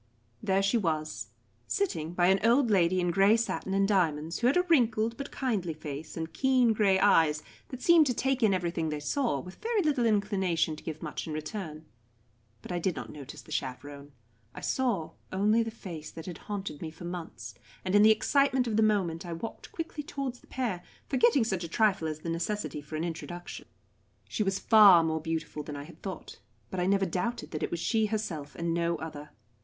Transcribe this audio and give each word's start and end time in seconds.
There 0.41 0.63
she 0.63 0.77
was, 0.79 1.27
sitting 1.67 2.13
by 2.15 2.25
an 2.29 2.39
old 2.43 2.71
lady 2.71 2.99
in 2.99 3.11
grey 3.11 3.37
satin 3.37 3.75
and 3.75 3.87
diamonds, 3.87 4.39
who 4.39 4.47
had 4.47 4.57
a 4.57 4.63
wrinkled 4.63 5.15
but 5.15 5.29
kindly 5.29 5.75
face 5.75 6.17
and 6.17 6.33
keen 6.33 6.73
grey 6.73 6.97
eyes 6.99 7.43
that 7.67 7.83
seemed 7.83 8.07
to 8.07 8.13
take 8.15 8.41
in 8.41 8.51
everything 8.51 8.89
they 8.89 8.99
saw, 8.99 9.39
with 9.39 9.61
very 9.61 9.83
little 9.83 10.07
inclination 10.07 10.75
to 10.75 10.83
give 10.83 11.03
much 11.03 11.27
in 11.27 11.33
return. 11.33 11.85
But 12.63 12.71
I 12.71 12.79
did 12.79 12.95
not 12.95 13.11
notice 13.11 13.43
the 13.43 13.51
chaperon. 13.51 14.13
I 14.55 14.61
saw 14.61 15.11
only 15.31 15.61
the 15.61 15.69
face 15.69 16.09
that 16.09 16.25
had 16.25 16.39
haunted 16.49 16.81
me 16.81 16.89
for 16.89 17.05
months, 17.05 17.53
and 17.85 17.93
in 17.93 18.01
the 18.01 18.09
excitement 18.09 18.65
of 18.65 18.77
the 18.77 18.81
moment 18.81 19.23
I 19.23 19.33
walked 19.33 19.71
quickly 19.71 20.01
towards 20.01 20.39
the 20.39 20.47
pair, 20.47 20.81
forgetting 21.09 21.43
such 21.43 21.63
a 21.63 21.67
trifle 21.69 22.07
as 22.07 22.21
the 22.21 22.29
necessity 22.31 22.81
for 22.81 22.95
an 22.95 23.03
introduction. 23.03 23.67
She 24.27 24.41
was 24.41 24.57
far 24.57 25.03
more 25.03 25.21
beautiful 25.21 25.61
than 25.61 25.75
I 25.75 25.83
had 25.83 26.01
thought, 26.01 26.39
but 26.71 26.79
I 26.79 26.87
never 26.87 27.05
doubted 27.05 27.51
that 27.51 27.61
it 27.61 27.69
was 27.69 27.79
she 27.79 28.07
herself 28.07 28.55
and 28.55 28.73
no 28.73 28.95
other. 28.95 29.29